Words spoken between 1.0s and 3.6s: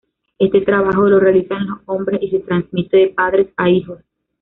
lo realizan los hombres y se transmite de padre